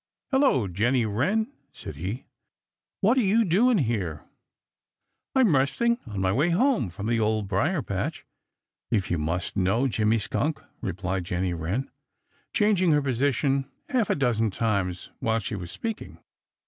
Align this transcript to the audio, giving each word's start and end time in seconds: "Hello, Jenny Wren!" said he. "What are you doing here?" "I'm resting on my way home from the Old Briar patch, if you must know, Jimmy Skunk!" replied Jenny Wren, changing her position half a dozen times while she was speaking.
"Hello, 0.31 0.67
Jenny 0.67 1.05
Wren!" 1.05 1.51
said 1.71 1.95
he. 1.97 2.25
"What 3.01 3.19
are 3.19 3.21
you 3.21 3.45
doing 3.45 3.77
here?" 3.77 4.23
"I'm 5.35 5.55
resting 5.55 5.99
on 6.07 6.19
my 6.21 6.31
way 6.31 6.49
home 6.49 6.89
from 6.89 7.05
the 7.05 7.19
Old 7.19 7.47
Briar 7.47 7.83
patch, 7.83 8.25
if 8.89 9.11
you 9.11 9.19
must 9.19 9.55
know, 9.55 9.87
Jimmy 9.87 10.17
Skunk!" 10.17 10.59
replied 10.81 11.25
Jenny 11.25 11.53
Wren, 11.53 11.91
changing 12.51 12.93
her 12.93 13.01
position 13.03 13.69
half 13.89 14.09
a 14.09 14.15
dozen 14.15 14.49
times 14.49 15.11
while 15.19 15.37
she 15.37 15.53
was 15.55 15.69
speaking. 15.71 16.17